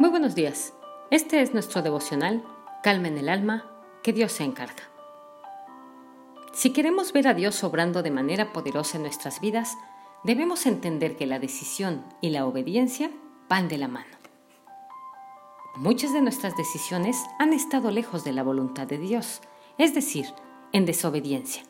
Muy 0.00 0.10
buenos 0.10 0.36
días. 0.36 0.74
Este 1.10 1.42
es 1.42 1.54
nuestro 1.54 1.82
devocional, 1.82 2.44
Calma 2.84 3.08
en 3.08 3.18
el 3.18 3.28
alma, 3.28 3.64
que 4.04 4.12
Dios 4.12 4.30
se 4.30 4.44
encarga. 4.44 4.84
Si 6.52 6.70
queremos 6.70 7.12
ver 7.12 7.26
a 7.26 7.34
Dios 7.34 7.64
obrando 7.64 8.04
de 8.04 8.12
manera 8.12 8.52
poderosa 8.52 8.96
en 8.96 9.02
nuestras 9.02 9.40
vidas, 9.40 9.76
debemos 10.22 10.66
entender 10.66 11.16
que 11.16 11.26
la 11.26 11.40
decisión 11.40 12.04
y 12.20 12.30
la 12.30 12.46
obediencia 12.46 13.10
van 13.48 13.66
de 13.66 13.76
la 13.76 13.88
mano. 13.88 14.16
Muchas 15.74 16.12
de 16.12 16.20
nuestras 16.20 16.56
decisiones 16.56 17.16
han 17.40 17.52
estado 17.52 17.90
lejos 17.90 18.22
de 18.22 18.30
la 18.30 18.44
voluntad 18.44 18.86
de 18.86 18.98
Dios, 18.98 19.40
es 19.78 19.96
decir, 19.96 20.26
en 20.70 20.86
desobediencia. 20.86 21.64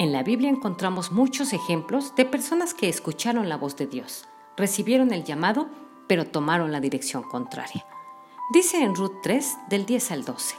En 0.00 0.10
la 0.10 0.24
Biblia 0.24 0.50
encontramos 0.50 1.12
muchos 1.12 1.52
ejemplos 1.52 2.16
de 2.16 2.24
personas 2.24 2.74
que 2.74 2.88
escucharon 2.88 3.48
la 3.48 3.56
voz 3.56 3.76
de 3.76 3.86
Dios, 3.86 4.26
recibieron 4.56 5.12
el 5.12 5.22
llamado 5.22 5.68
pero 6.06 6.26
tomaron 6.26 6.72
la 6.72 6.80
dirección 6.80 7.22
contraria. 7.22 7.84
Dice 8.52 8.82
en 8.82 8.94
Ruth 8.94 9.20
3, 9.22 9.56
del 9.68 9.86
10 9.86 10.10
al 10.10 10.24
12. 10.24 10.56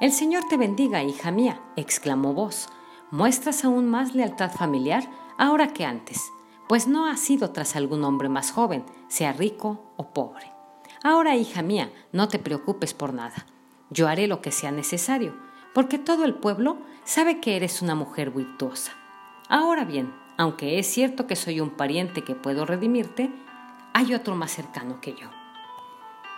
El 0.00 0.12
Señor 0.12 0.44
te 0.48 0.56
bendiga, 0.56 1.02
hija 1.04 1.30
mía, 1.30 1.62
exclamó 1.76 2.34
vos. 2.34 2.68
Muestras 3.10 3.64
aún 3.64 3.88
más 3.88 4.14
lealtad 4.14 4.50
familiar 4.50 5.08
ahora 5.38 5.68
que 5.68 5.84
antes, 5.84 6.32
pues 6.68 6.88
no 6.88 7.06
has 7.06 7.20
sido 7.20 7.50
tras 7.50 7.76
algún 7.76 8.04
hombre 8.04 8.28
más 8.28 8.50
joven, 8.50 8.84
sea 9.08 9.32
rico 9.32 9.82
o 9.96 10.08
pobre. 10.12 10.50
Ahora, 11.04 11.36
hija 11.36 11.62
mía, 11.62 11.90
no 12.12 12.28
te 12.28 12.38
preocupes 12.38 12.94
por 12.94 13.12
nada. 13.12 13.46
Yo 13.90 14.08
haré 14.08 14.26
lo 14.26 14.40
que 14.40 14.52
sea 14.52 14.70
necesario, 14.70 15.34
porque 15.74 15.98
todo 15.98 16.24
el 16.24 16.34
pueblo 16.34 16.78
sabe 17.04 17.40
que 17.40 17.56
eres 17.56 17.82
una 17.82 17.94
mujer 17.94 18.30
virtuosa. 18.30 18.92
Ahora 19.48 19.84
bien, 19.84 20.14
aunque 20.38 20.78
es 20.78 20.86
cierto 20.86 21.26
que 21.26 21.36
soy 21.36 21.60
un 21.60 21.70
pariente 21.70 22.22
que 22.22 22.34
puedo 22.34 22.64
redimirte, 22.64 23.30
hay 23.92 24.14
otro 24.14 24.34
más 24.36 24.50
cercano 24.50 25.00
que 25.00 25.14
yo. 25.14 25.28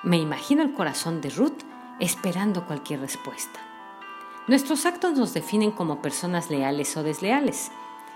Me 0.02 0.18
imagino 0.18 0.62
el 0.62 0.72
corazón 0.72 1.20
de 1.20 1.30
Ruth 1.30 1.62
esperando 2.00 2.66
cualquier 2.66 3.00
respuesta. 3.00 3.60
Nuestros 4.46 4.84
actos 4.84 5.14
nos 5.14 5.32
definen 5.32 5.70
como 5.70 6.02
personas 6.02 6.50
leales 6.50 6.96
o 6.96 7.02
desleales. 7.02 7.70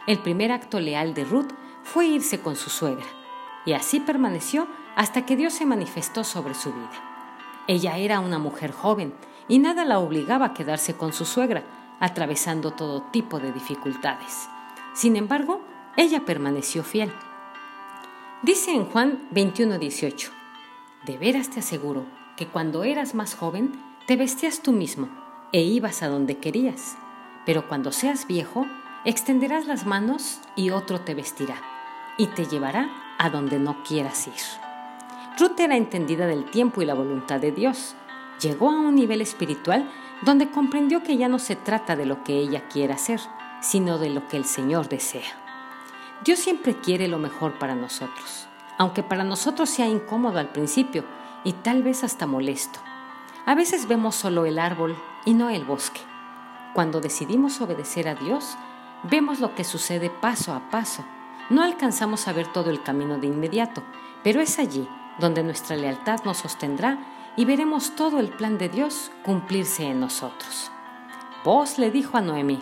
El 0.06 0.18
primer 0.18 0.52
acto 0.52 0.80
leal 0.80 1.14
de 1.14 1.24
Ruth 1.24 1.52
fue 1.84 2.06
irse 2.06 2.40
con 2.40 2.56
su 2.56 2.68
suegra, 2.68 3.06
y 3.64 3.72
así 3.72 4.00
permaneció 4.00 4.66
hasta 4.96 5.24
que 5.24 5.36
Dios 5.36 5.54
se 5.54 5.64
manifestó 5.64 6.24
sobre 6.24 6.54
su 6.54 6.72
vida. 6.72 6.90
Ella 7.66 7.96
era 7.96 8.20
una 8.20 8.38
mujer 8.38 8.72
joven 8.72 9.14
y 9.46 9.58
nada 9.58 9.84
la 9.84 9.98
obligaba 9.98 10.46
a 10.46 10.54
quedarse 10.54 10.96
con 10.96 11.12
su 11.12 11.24
suegra, 11.24 11.64
atravesando 12.00 12.72
todo 12.72 13.02
tipo 13.10 13.40
de 13.40 13.52
dificultades. 13.52 14.48
Sin 14.94 15.16
embargo, 15.16 15.62
ella 15.96 16.24
permaneció 16.24 16.82
fiel. 16.82 17.12
Dice 18.42 18.70
en 18.70 18.84
Juan 18.84 19.28
21:18, 19.32 20.30
de 21.06 21.18
veras 21.18 21.50
te 21.50 21.58
aseguro 21.58 22.06
que 22.36 22.46
cuando 22.46 22.84
eras 22.84 23.16
más 23.16 23.34
joven 23.34 23.72
te 24.06 24.14
vestías 24.14 24.62
tú 24.62 24.70
mismo 24.70 25.08
e 25.50 25.62
ibas 25.62 26.04
a 26.04 26.08
donde 26.08 26.36
querías, 26.38 26.96
pero 27.44 27.66
cuando 27.66 27.90
seas 27.90 28.28
viejo 28.28 28.64
extenderás 29.04 29.66
las 29.66 29.86
manos 29.86 30.38
y 30.54 30.70
otro 30.70 31.00
te 31.00 31.16
vestirá 31.16 31.56
y 32.16 32.26
te 32.28 32.46
llevará 32.46 32.88
a 33.18 33.28
donde 33.28 33.58
no 33.58 33.82
quieras 33.82 34.28
ir. 34.28 34.34
Ruth 35.36 35.58
era 35.58 35.76
entendida 35.76 36.28
del 36.28 36.44
tiempo 36.44 36.80
y 36.80 36.86
la 36.86 36.94
voluntad 36.94 37.40
de 37.40 37.50
Dios. 37.50 37.96
Llegó 38.40 38.70
a 38.70 38.78
un 38.78 38.94
nivel 38.94 39.20
espiritual 39.20 39.90
donde 40.22 40.48
comprendió 40.48 41.02
que 41.02 41.16
ya 41.16 41.28
no 41.28 41.40
se 41.40 41.56
trata 41.56 41.96
de 41.96 42.06
lo 42.06 42.22
que 42.22 42.38
ella 42.38 42.68
quiera 42.68 42.94
hacer, 42.94 43.20
sino 43.60 43.98
de 43.98 44.10
lo 44.10 44.28
que 44.28 44.36
el 44.36 44.44
Señor 44.44 44.88
desea. 44.88 45.47
Dios 46.24 46.40
siempre 46.40 46.74
quiere 46.74 47.06
lo 47.06 47.18
mejor 47.18 47.60
para 47.60 47.76
nosotros, 47.76 48.48
aunque 48.76 49.04
para 49.04 49.22
nosotros 49.22 49.70
sea 49.70 49.86
incómodo 49.86 50.40
al 50.40 50.48
principio 50.48 51.04
y 51.44 51.52
tal 51.52 51.84
vez 51.84 52.02
hasta 52.02 52.26
molesto. 52.26 52.80
A 53.46 53.54
veces 53.54 53.86
vemos 53.86 54.16
solo 54.16 54.44
el 54.44 54.58
árbol 54.58 54.96
y 55.24 55.34
no 55.34 55.48
el 55.48 55.64
bosque. 55.64 56.00
Cuando 56.74 57.00
decidimos 57.00 57.60
obedecer 57.60 58.08
a 58.08 58.16
Dios, 58.16 58.56
vemos 59.04 59.38
lo 59.38 59.54
que 59.54 59.62
sucede 59.62 60.10
paso 60.10 60.52
a 60.54 60.70
paso. 60.70 61.04
No 61.50 61.62
alcanzamos 61.62 62.26
a 62.26 62.32
ver 62.32 62.48
todo 62.48 62.70
el 62.70 62.82
camino 62.82 63.18
de 63.18 63.28
inmediato, 63.28 63.84
pero 64.24 64.40
es 64.40 64.58
allí 64.58 64.88
donde 65.20 65.44
nuestra 65.44 65.76
lealtad 65.76 66.24
nos 66.24 66.38
sostendrá 66.38 66.98
y 67.36 67.44
veremos 67.44 67.94
todo 67.94 68.18
el 68.18 68.30
plan 68.30 68.58
de 68.58 68.68
Dios 68.68 69.12
cumplirse 69.24 69.84
en 69.84 70.00
nosotros. 70.00 70.72
Vos 71.44 71.78
le 71.78 71.92
dijo 71.92 72.18
a 72.18 72.20
Noemí, 72.20 72.58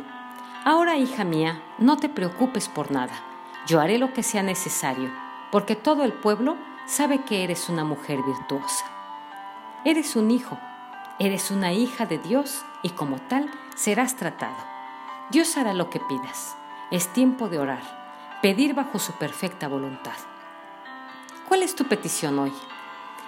Ahora, 0.67 0.99
hija 0.99 1.25
mía, 1.25 1.63
no 1.79 1.97
te 1.97 2.11
preocupes 2.11 2.69
por 2.69 2.91
nada 2.91 3.15
yo 3.67 3.81
haré 3.81 3.99
lo 3.99 4.13
que 4.13 4.23
sea 4.23 4.43
necesario, 4.43 5.11
porque 5.51 5.75
todo 5.75 6.05
el 6.05 6.13
pueblo 6.13 6.57
sabe 6.87 7.25
que 7.25 7.43
eres 7.43 7.69
una 7.69 7.85
mujer 7.85 8.23
virtuosa. 8.23 8.85
Eres 9.85 10.15
un 10.15 10.31
hijo, 10.31 10.59
eres 11.19 11.51
una 11.51 11.73
hija 11.73 12.07
de 12.07 12.19
Dios 12.19 12.65
y 12.83 12.91
como 12.91 13.19
tal 13.19 13.51
serás 13.75 14.17
tratado. 14.17 14.57
Dios 15.31 15.57
hará 15.57 15.75
lo 15.75 15.91
que 15.91 16.01
pidas. 16.01 16.57
Es 16.93 17.09
tiempo 17.09 17.49
de 17.49 17.59
orar, 17.59 18.39
pedir 18.41 18.75
bajo 18.75 19.01
su 19.01 19.13
perfecta 19.15 19.67
voluntad. 19.67 20.17
¿Cuál 21.49 21.65
es 21.65 21.75
tu 21.75 21.85
petición 21.85 22.39
hoy? 22.39 22.53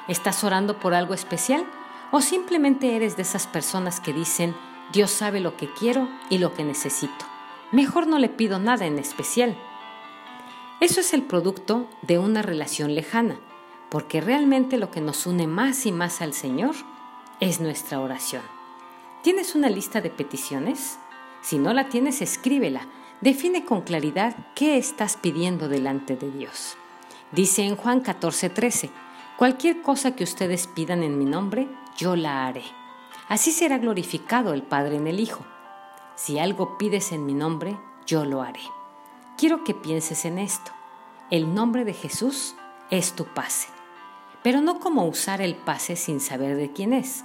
¿Estás 0.06 0.44
orando 0.44 0.78
por 0.78 0.94
algo 0.94 1.14
especial 1.14 1.64
o 2.12 2.20
simplemente 2.20 2.94
eres 2.94 3.16
de 3.16 3.22
esas 3.22 3.48
personas 3.48 3.98
que 3.98 4.12
dicen, 4.12 4.56
Dios 4.92 5.10
sabe 5.10 5.40
lo 5.40 5.56
que 5.56 5.72
quiero 5.72 6.08
y 6.30 6.38
lo 6.38 6.54
que 6.54 6.64
necesito? 6.64 7.26
Mejor 7.72 8.06
no 8.06 8.18
le 8.18 8.28
pido 8.28 8.58
nada 8.58 8.86
en 8.86 8.98
especial 8.98 9.56
eso 10.80 11.00
es 11.00 11.12
el 11.12 11.22
producto 11.22 11.88
de 12.02 12.18
una 12.18 12.40
relación 12.40 12.94
lejana, 12.94 13.40
porque 13.90 14.20
realmente 14.20 14.78
lo 14.78 14.90
que 14.90 15.00
nos 15.00 15.26
une 15.26 15.48
más 15.48 15.86
y 15.86 15.92
más 15.92 16.20
al 16.20 16.34
Señor 16.34 16.76
es 17.40 17.60
nuestra 17.60 18.00
oración. 18.00 18.42
¿Tienes 19.22 19.56
una 19.56 19.68
lista 19.70 20.00
de 20.00 20.10
peticiones? 20.10 20.98
Si 21.42 21.58
no 21.58 21.72
la 21.72 21.88
tienes, 21.88 22.22
escríbela. 22.22 22.86
Define 23.20 23.64
con 23.64 23.80
claridad 23.80 24.36
qué 24.54 24.78
estás 24.78 25.16
pidiendo 25.16 25.68
delante 25.68 26.14
de 26.14 26.30
Dios. 26.30 26.76
Dice 27.32 27.64
en 27.64 27.74
Juan 27.74 28.00
14:13, 28.00 28.90
cualquier 29.36 29.82
cosa 29.82 30.14
que 30.14 30.22
ustedes 30.22 30.68
pidan 30.68 31.02
en 31.02 31.18
mi 31.18 31.24
nombre, 31.24 31.68
yo 31.96 32.14
la 32.14 32.46
haré. 32.46 32.62
Así 33.28 33.50
será 33.50 33.78
glorificado 33.78 34.54
el 34.54 34.62
Padre 34.62 34.96
en 34.96 35.08
el 35.08 35.18
Hijo. 35.18 35.44
Si 36.14 36.38
algo 36.38 36.78
pides 36.78 37.10
en 37.10 37.26
mi 37.26 37.34
nombre, 37.34 37.76
yo 38.06 38.24
lo 38.24 38.42
haré. 38.42 38.77
Quiero 39.38 39.62
que 39.62 39.72
pienses 39.72 40.24
en 40.24 40.36
esto. 40.36 40.72
El 41.30 41.54
nombre 41.54 41.84
de 41.84 41.92
Jesús 41.92 42.56
es 42.90 43.12
tu 43.12 43.24
pase, 43.24 43.68
pero 44.42 44.60
no 44.60 44.80
como 44.80 45.04
usar 45.04 45.40
el 45.40 45.54
pase 45.54 45.94
sin 45.94 46.18
saber 46.18 46.56
de 46.56 46.72
quién 46.72 46.92
es. 46.92 47.22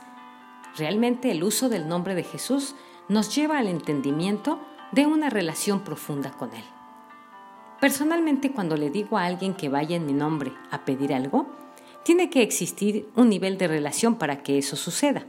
Realmente 0.77 1.31
el 1.31 1.43
uso 1.43 1.69
del 1.69 1.87
nombre 1.87 2.13
de 2.13 2.23
Jesús 2.23 2.75
nos 3.09 3.35
lleva 3.35 3.57
al 3.57 3.67
entendimiento 3.67 4.59
de 4.91 5.07
una 5.07 5.31
relación 5.31 5.83
profunda 5.83 6.29
con 6.29 6.53
Él. 6.53 6.63
Personalmente 7.81 8.51
cuando 8.51 8.77
le 8.77 8.91
digo 8.91 9.17
a 9.17 9.25
alguien 9.25 9.55
que 9.55 9.69
vaya 9.69 9.95
en 9.95 10.05
mi 10.05 10.13
nombre 10.13 10.53
a 10.69 10.85
pedir 10.85 11.15
algo, 11.15 11.47
tiene 12.03 12.29
que 12.29 12.43
existir 12.43 13.09
un 13.15 13.27
nivel 13.27 13.57
de 13.57 13.67
relación 13.67 14.19
para 14.19 14.43
que 14.43 14.59
eso 14.59 14.75
suceda. 14.75 15.25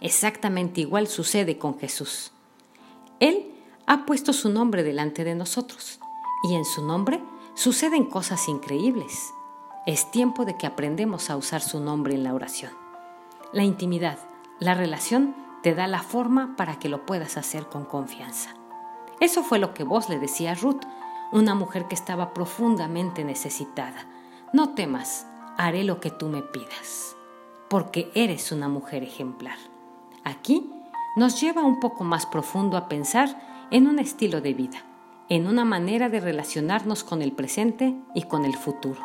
Exactamente 0.00 0.80
igual 0.80 1.08
sucede 1.08 1.58
con 1.58 1.76
Jesús. 1.76 2.30
Él 3.18 3.51
ha 3.92 4.06
puesto 4.06 4.32
su 4.32 4.48
nombre 4.48 4.82
delante 4.84 5.22
de 5.22 5.34
nosotros 5.34 6.00
y 6.42 6.54
en 6.54 6.64
su 6.64 6.82
nombre 6.82 7.22
suceden 7.52 8.06
cosas 8.06 8.48
increíbles. 8.48 9.34
Es 9.84 10.10
tiempo 10.10 10.46
de 10.46 10.56
que 10.56 10.66
aprendemos 10.66 11.28
a 11.28 11.36
usar 11.36 11.60
su 11.60 11.78
nombre 11.78 12.14
en 12.14 12.24
la 12.24 12.32
oración. 12.32 12.72
La 13.52 13.64
intimidad, 13.64 14.18
la 14.60 14.72
relación 14.72 15.36
te 15.62 15.74
da 15.74 15.88
la 15.88 16.02
forma 16.02 16.56
para 16.56 16.78
que 16.78 16.88
lo 16.88 17.04
puedas 17.04 17.36
hacer 17.36 17.66
con 17.66 17.84
confianza. 17.84 18.54
Eso 19.20 19.42
fue 19.42 19.58
lo 19.58 19.74
que 19.74 19.84
vos 19.84 20.08
le 20.08 20.18
decía 20.18 20.52
a 20.52 20.54
Ruth, 20.54 20.80
una 21.30 21.54
mujer 21.54 21.86
que 21.86 21.94
estaba 21.94 22.32
profundamente 22.32 23.24
necesitada. 23.24 24.06
No 24.54 24.70
temas, 24.70 25.26
haré 25.58 25.84
lo 25.84 26.00
que 26.00 26.10
tú 26.10 26.30
me 26.30 26.40
pidas, 26.40 27.14
porque 27.68 28.10
eres 28.14 28.52
una 28.52 28.68
mujer 28.68 29.02
ejemplar. 29.02 29.58
Aquí 30.24 30.72
nos 31.14 31.38
lleva 31.42 31.60
un 31.60 31.78
poco 31.78 32.04
más 32.04 32.24
profundo 32.24 32.78
a 32.78 32.88
pensar 32.88 33.51
en 33.72 33.88
un 33.88 33.98
estilo 33.98 34.42
de 34.42 34.52
vida, 34.52 34.84
en 35.30 35.46
una 35.46 35.64
manera 35.64 36.10
de 36.10 36.20
relacionarnos 36.20 37.04
con 37.04 37.22
el 37.22 37.32
presente 37.32 37.96
y 38.14 38.24
con 38.24 38.44
el 38.44 38.54
futuro. 38.54 39.00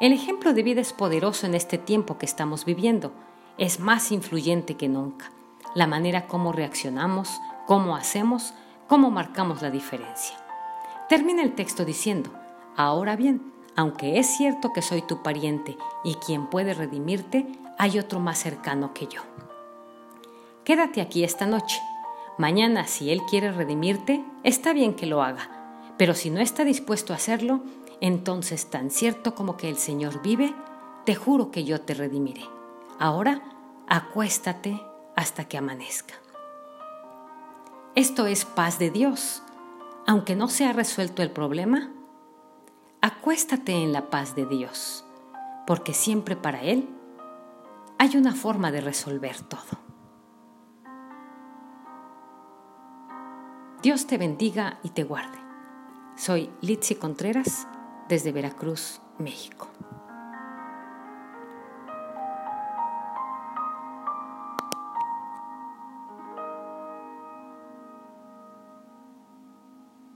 El 0.00 0.12
ejemplo 0.12 0.54
de 0.54 0.62
vida 0.62 0.80
es 0.80 0.92
poderoso 0.92 1.46
en 1.46 1.54
este 1.56 1.76
tiempo 1.76 2.16
que 2.16 2.26
estamos 2.26 2.64
viviendo, 2.64 3.12
es 3.58 3.80
más 3.80 4.12
influyente 4.12 4.76
que 4.76 4.88
nunca. 4.88 5.32
La 5.74 5.88
manera 5.88 6.28
como 6.28 6.52
reaccionamos, 6.52 7.40
cómo 7.66 7.96
hacemos, 7.96 8.54
cómo 8.86 9.10
marcamos 9.10 9.62
la 9.62 9.70
diferencia. 9.72 10.36
Termina 11.08 11.42
el 11.42 11.56
texto 11.56 11.84
diciendo, 11.84 12.30
ahora 12.76 13.16
bien, 13.16 13.52
aunque 13.74 14.20
es 14.20 14.28
cierto 14.28 14.72
que 14.72 14.80
soy 14.80 15.02
tu 15.02 15.24
pariente 15.24 15.76
y 16.04 16.14
quien 16.14 16.46
puede 16.46 16.72
redimirte, 16.72 17.48
hay 17.78 17.98
otro 17.98 18.20
más 18.20 18.38
cercano 18.38 18.94
que 18.94 19.08
yo. 19.08 19.22
Quédate 20.62 21.00
aquí 21.00 21.24
esta 21.24 21.46
noche 21.46 21.80
Mañana, 22.38 22.86
si 22.86 23.10
Él 23.10 23.22
quiere 23.28 23.50
redimirte, 23.50 24.24
está 24.42 24.72
bien 24.72 24.94
que 24.94 25.06
lo 25.06 25.22
haga, 25.22 25.48
pero 25.96 26.14
si 26.14 26.30
no 26.30 26.40
está 26.40 26.64
dispuesto 26.64 27.12
a 27.12 27.16
hacerlo, 27.16 27.62
entonces 28.00 28.66
tan 28.66 28.90
cierto 28.90 29.34
como 29.34 29.56
que 29.56 29.70
el 29.70 29.76
Señor 29.76 30.20
vive, 30.22 30.54
te 31.04 31.14
juro 31.14 31.50
que 31.50 31.64
yo 31.64 31.80
te 31.80 31.94
redimiré. 31.94 32.42
Ahora 32.98 33.42
acuéstate 33.88 34.80
hasta 35.14 35.46
que 35.46 35.56
amanezca. 35.56 36.14
Esto 37.94 38.26
es 38.26 38.44
paz 38.44 38.78
de 38.78 38.90
Dios. 38.90 39.42
Aunque 40.06 40.36
no 40.36 40.48
se 40.48 40.66
ha 40.66 40.72
resuelto 40.72 41.22
el 41.22 41.30
problema, 41.30 41.90
acuéstate 43.00 43.72
en 43.72 43.92
la 43.92 44.10
paz 44.10 44.36
de 44.36 44.44
Dios, 44.46 45.04
porque 45.66 45.94
siempre 45.94 46.36
para 46.36 46.62
Él 46.62 46.88
hay 47.98 48.16
una 48.16 48.34
forma 48.34 48.70
de 48.70 48.82
resolver 48.82 49.40
todo. 49.40 49.75
Dios 53.82 54.06
te 54.06 54.16
bendiga 54.16 54.78
y 54.82 54.88
te 54.90 55.04
guarde. 55.04 55.38
Soy 56.16 56.50
Litsi 56.62 56.94
Contreras 56.94 57.68
desde 58.08 58.32
Veracruz, 58.32 59.00
México. 59.18 59.68